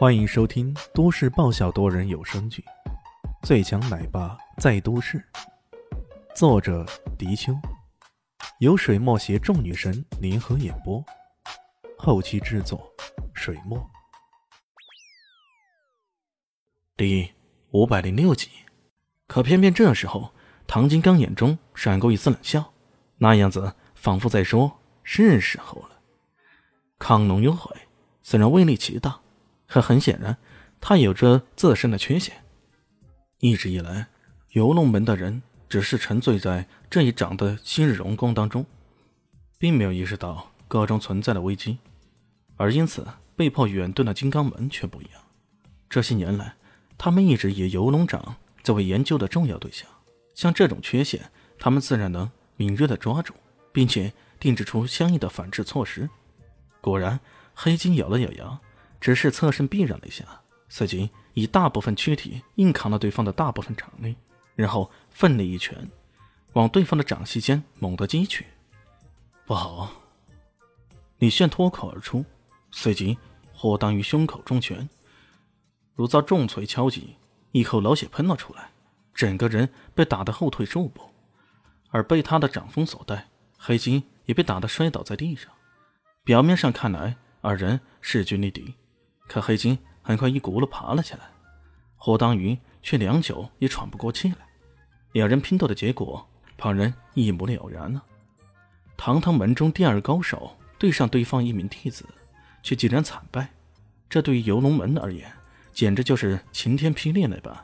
[0.00, 2.64] 欢迎收听都市爆笑多人有声剧
[3.46, 5.18] 《最强奶爸在都市》，
[6.34, 6.86] 作者：
[7.18, 7.52] 迪秋，
[8.60, 11.04] 由水墨携众女神联合演播，
[11.98, 12.90] 后期制作：
[13.34, 13.78] 水墨。
[16.96, 17.30] 第
[17.72, 18.48] 五百零六集，
[19.26, 20.32] 可偏偏这时候，
[20.66, 22.72] 唐金刚眼中闪过一丝冷笑，
[23.18, 26.00] 那样子仿佛在说：“是时候了。”
[26.98, 27.76] 康龙幽悔，
[28.22, 29.20] 虽然威力极大。
[29.70, 30.36] 可很显然，
[30.80, 32.42] 他有着自身的缺陷。
[33.38, 34.08] 一直以来，
[34.50, 38.66] 游龙门的人只是沉醉在这一掌的昔日荣光当中，
[39.58, 41.78] 并没有意识到个中存在的危机，
[42.56, 43.06] 而因此
[43.36, 45.22] 被迫远遁的金刚门却不一样。
[45.88, 46.56] 这些年来，
[46.98, 49.88] 他们一直以游龙掌作为研究的重要对象。
[50.34, 51.30] 像这种缺陷，
[51.60, 53.34] 他们自然能敏锐地抓住，
[53.72, 56.10] 并且定制出相应的反制措施。
[56.80, 57.20] 果然，
[57.54, 58.60] 黑金咬了咬牙。
[59.00, 60.24] 只是侧身避让了一下，
[60.68, 64.14] 随即以大部分躯体硬扛了对方的大部分掌力，
[64.54, 65.90] 然后奋力一拳，
[66.52, 68.46] 往对方的掌隙间猛地击去。
[69.46, 69.90] 不好！
[71.18, 72.24] 李炫脱口而出，
[72.70, 73.18] 随即
[73.52, 74.88] 霍当于胸口中拳，
[75.94, 77.16] 如遭重锤敲击，
[77.52, 78.70] 一口老血喷了出来，
[79.12, 81.10] 整个人被打得后退数步，
[81.90, 85.50] 而被他的掌风所带，黑金也被打得摔倒在地上。
[86.22, 88.74] 表面上看来，二人势均力敌。
[89.30, 91.20] 可黑金很快一骨碌爬了起来，
[91.96, 94.38] 霍当鱼却良久也喘不过气来。
[95.12, 96.28] 两人拼斗的结果，
[96.58, 98.02] 旁人一目了然了。
[98.96, 102.04] 堂堂门中第二高手对上对方一名弟子，
[102.60, 103.48] 却竟然惨败，
[104.08, 105.32] 这对于游龙门而言，
[105.72, 107.56] 简直就是晴天霹雳那般。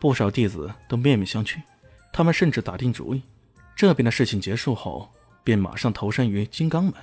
[0.00, 1.62] 不少弟子都面面相觑，
[2.12, 3.22] 他们甚至打定主意，
[3.76, 5.08] 这边的事情结束后，
[5.44, 6.94] 便马上投身于金刚门，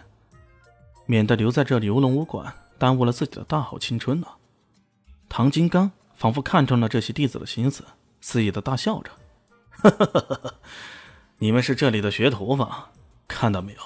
[1.05, 2.53] 免得留在这游龙武馆。
[2.77, 4.27] 耽误了自己的大好青春呢。
[5.29, 7.83] 唐金刚仿佛看中了这些弟子的心思，
[8.21, 9.11] 肆意的大笑着
[9.69, 10.53] ：“哈哈哈哈
[11.39, 12.91] 你们是这里的学徒吧？
[13.27, 13.79] 看到没有，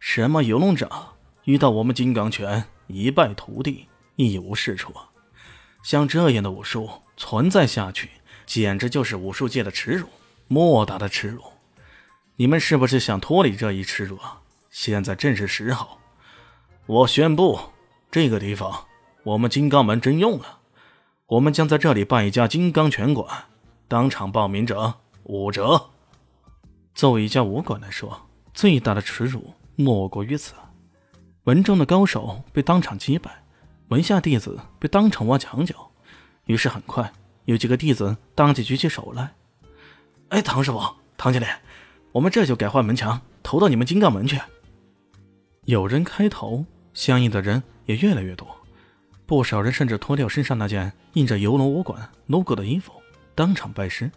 [0.00, 4.92] 什么游龙掌遇到我们金刚拳，一败涂地，一无是处。
[5.82, 8.10] 像这样的武术存在下去，
[8.44, 10.08] 简直就是武术界的耻辱，
[10.48, 11.42] 莫大的耻辱。
[12.36, 14.40] 你们是不是想脱离这一耻辱啊？
[14.70, 15.98] 现在正是时候，
[16.86, 17.58] 我宣布。”
[18.12, 18.84] 这个地方，
[19.22, 20.58] 我们金刚门征用了，
[21.28, 23.26] 我们将在这里办一家金刚拳馆，
[23.88, 24.92] 当场报名者
[25.22, 25.82] 五折。
[26.94, 30.52] 作为一家武馆来说，最大的耻辱莫过于此。
[31.44, 33.44] 门中的高手被当场击败，
[33.88, 35.74] 门下弟子被当场挖墙角。
[36.44, 37.10] 于是很快
[37.46, 39.32] 有几个弟子当即举起手来
[40.28, 40.78] ：“哎，唐师傅，
[41.16, 41.46] 唐经理，
[42.12, 44.38] 我们这就改换门墙，投到你们金刚门去。”
[45.64, 47.62] 有人开头，相应的人。
[47.92, 48.48] 也越来越多，
[49.26, 52.92] 不少人甚至脱掉身上那件印着游龙武馆 logo 的衣服，
[53.34, 54.10] 当场拜师。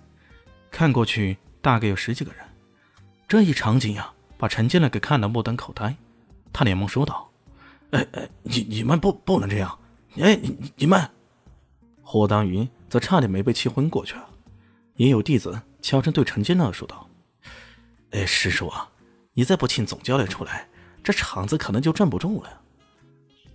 [0.71, 2.41] 看过去大概有十几个人，
[3.27, 5.93] 这一场景呀，把陈建亮给看得目瞪口呆。
[6.53, 7.29] 他连忙说道
[7.91, 9.77] ：“哎哎，你你们不不能这样！
[10.19, 10.39] 哎，
[10.77, 11.09] 你们！”
[12.01, 14.29] 霍当云则差点没被气昏过去了。
[14.95, 17.09] 也有弟子悄声对陈建乐说道
[18.11, 18.87] ：“哎，师叔啊，
[19.33, 20.65] 你再不请总教练出来，
[21.03, 22.61] 这场子可能就站不住了。”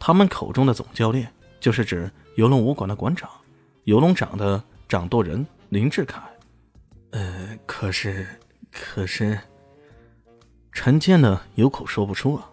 [0.01, 1.31] 他们口中的总教练，
[1.61, 3.29] 就是指游龙武馆的馆长，
[3.85, 6.23] 游龙掌的掌舵人林志凯。
[7.11, 8.27] 呃，可是，
[8.73, 9.39] 可是，
[10.73, 12.49] 陈建呢有口说不出啊。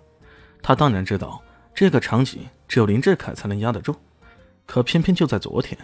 [0.61, 1.41] 他当然知道
[1.73, 3.95] 这个场景只有林志凯才能压得住，
[4.65, 5.79] 可偏偏就在昨天，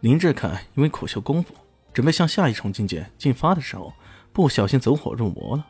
[0.00, 1.54] 林志凯因为苦修功夫，
[1.92, 3.92] 准备向下一重境界进发的时候，
[4.32, 5.64] 不小心走火入魔了。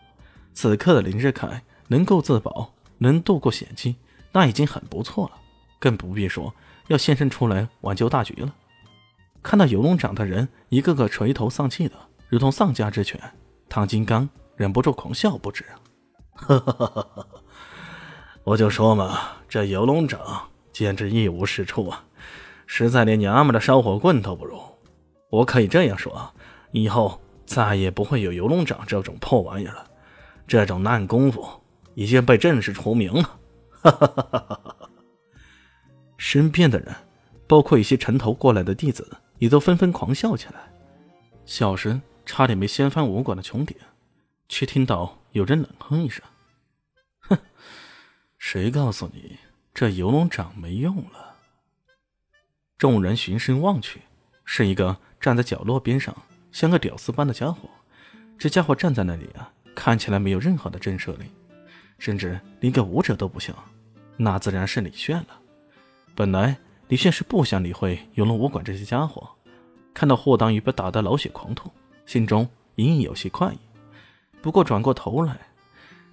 [0.55, 3.95] 此刻的林志凯能够自保，能度过险境。
[4.35, 5.33] 那已经很不错了，
[5.79, 6.53] 更不必说
[6.89, 8.53] 要现身出来挽救大局了。
[9.43, 11.95] 看到游龙掌的人一个个垂头丧气的，
[12.29, 13.21] 如同丧家之犬，
[13.69, 15.65] 唐金刚忍不住狂笑不止。
[18.43, 20.21] 我就说嘛，这游龙掌
[20.73, 22.05] 简直一无是处啊，
[22.67, 24.59] 实在连娘们的烧火棍都不如。
[25.31, 26.35] 我可以这样说，
[26.73, 29.87] 以后再也不会有游龙掌这种破玩意了。
[30.47, 31.47] 这种烂功夫
[31.95, 33.39] 已经被正式除名了。
[33.91, 34.91] 哈哈哈哈哈！
[36.17, 36.95] 身边的人，
[37.47, 40.73] 包括一些城头过来的弟子，也都纷纷狂笑起来，
[41.45, 43.77] 笑声差点没掀翻武馆的穹顶。
[44.49, 46.23] 却听到有人冷哼一声
[47.29, 47.39] ：“哼，
[48.39, 49.39] 谁告诉你
[49.73, 51.37] 这游龙掌没用了？”
[52.77, 54.03] 众人循声望去，
[54.45, 56.15] 是一个站在角落边上，
[56.53, 57.69] 像个屌丝般的家伙。
[58.39, 61.31] 这家伙站在那里啊，看起来没有任何的震慑力，
[61.99, 63.55] 甚至连个武者都不像。
[64.17, 65.29] 那自然是李炫了。
[66.15, 66.57] 本来
[66.89, 69.29] 李炫是不想理会游龙武馆这些家伙，
[69.93, 71.71] 看到霍当宇被打得老血狂吐，
[72.07, 73.59] 心中隐隐有些快意。
[74.41, 75.37] 不过转过头来，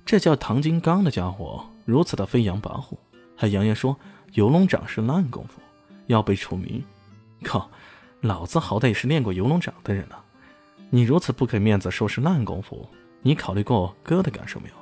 [0.06, 2.96] 这叫唐金刚的家伙如此的飞扬跋扈，
[3.36, 3.96] 还扬言说
[4.34, 5.60] 游龙掌是烂功夫，
[6.08, 6.84] 要被除名。
[7.44, 7.70] 靠，
[8.22, 10.24] 老子好歹也是练过游龙掌的人啊！
[10.90, 12.88] 你如此不给面子说是烂功夫，
[13.22, 14.76] 你考虑过哥的感受没有？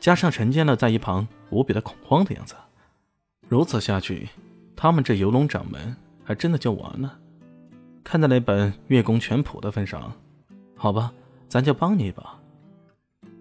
[0.00, 2.54] 加上陈建乐在一旁无比的恐慌的样子，
[3.46, 4.28] 如此下去。
[4.74, 5.94] 他们这游龙掌门
[6.24, 7.18] 还真的就完了。
[8.02, 10.10] 看在那本《月宫全谱》的份上，
[10.74, 11.12] 好吧，
[11.50, 12.34] 咱就帮你一把。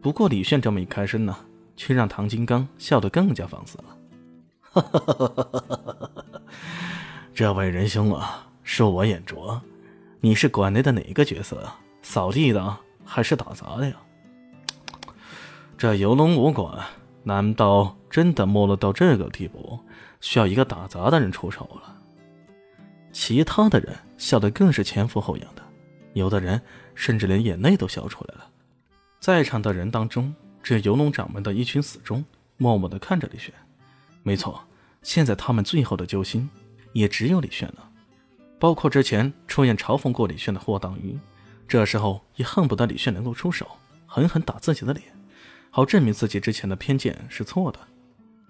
[0.02, 1.34] 不过李炫这么一开声呢，
[1.78, 3.86] 却让唐金刚笑得更加放肆了。
[4.62, 6.42] 哈哈哈哈哈哈！
[7.34, 9.62] 这位仁兄啊，恕我眼拙，
[10.20, 11.66] 你是馆内的哪个角色？
[12.02, 13.96] 扫地的还是打杂的呀？
[15.80, 16.86] 这游龙武馆
[17.24, 19.80] 难道真的没落到这个地步？
[20.20, 21.96] 需要一个打杂的人出手了。
[23.14, 25.62] 其他的人笑得更是前俯后仰的，
[26.12, 26.62] 有的人
[26.96, 28.46] 甚至连眼泪都笑出来了。
[29.22, 32.26] 在场的人当中，只有游龙掌门的一群死忠
[32.58, 33.54] 默默地看着李炫。
[34.22, 34.62] 没错，
[35.02, 36.50] 现在他们最后的救星
[36.92, 37.90] 也只有李炫了。
[38.60, 41.18] 包括之前出言嘲讽过李炫的霍当鱼，
[41.70, 43.66] 这时候也恨不得李炫能够出手，
[44.06, 45.06] 狠狠打自己的脸，
[45.70, 47.80] 好证明自己之前的偏见是错的。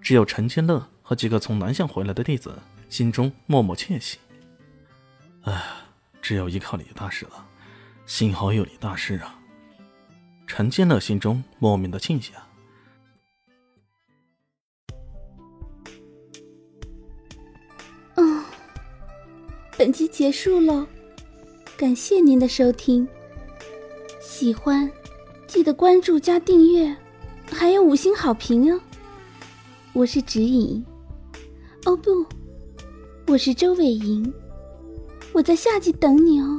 [0.00, 0.86] 只有陈建乐。
[1.10, 2.56] 和几个从南向回来的弟子
[2.88, 4.16] 心中默默窃喜。
[5.42, 5.60] 唉，
[6.22, 7.48] 只有依靠李大师了，
[8.06, 9.36] 幸好有李大师啊！
[10.46, 12.32] 陈建乐心中莫名的庆幸。
[18.14, 18.44] 嗯，
[19.76, 20.86] 本集结束喽，
[21.76, 23.08] 感谢您的收听。
[24.20, 24.88] 喜欢
[25.48, 26.96] 记得关注加订阅，
[27.60, 28.80] 还有五星好评哦！
[29.92, 30.82] 我是指引。
[31.84, 32.24] 哦不，
[33.26, 34.32] 我是周伟莹，
[35.34, 36.58] 我在下集等你哦。